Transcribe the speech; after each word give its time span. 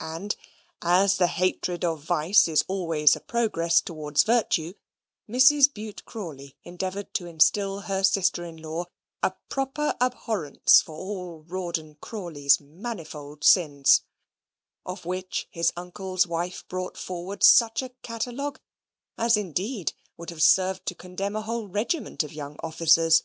And, 0.00 0.36
as 0.82 1.16
the 1.16 1.28
hatred 1.28 1.82
of 1.82 2.02
vice 2.04 2.46
is 2.46 2.62
always 2.68 3.16
a 3.16 3.20
progress 3.20 3.80
towards 3.80 4.22
virtue, 4.22 4.74
Mrs. 5.26 5.72
Bute 5.72 6.04
Crawley 6.04 6.58
endeavoured 6.62 7.14
to 7.14 7.26
instil 7.26 7.80
her 7.80 8.02
sister 8.02 8.44
in 8.44 8.58
law 8.58 8.84
a 9.22 9.32
proper 9.48 9.94
abhorrence 9.98 10.82
for 10.82 10.94
all 10.94 11.44
Rawdon 11.48 11.94
Crawley's 12.02 12.60
manifold 12.60 13.44
sins: 13.44 14.02
of 14.84 15.06
which 15.06 15.48
his 15.50 15.72
uncle's 15.74 16.26
wife 16.26 16.68
brought 16.68 16.98
forward 16.98 17.42
such 17.42 17.80
a 17.80 17.94
catalogue 18.02 18.60
as 19.16 19.38
indeed 19.38 19.94
would 20.18 20.28
have 20.28 20.42
served 20.42 20.84
to 20.84 20.94
condemn 20.94 21.34
a 21.34 21.40
whole 21.40 21.66
regiment 21.66 22.22
of 22.22 22.34
young 22.34 22.56
officers. 22.62 23.24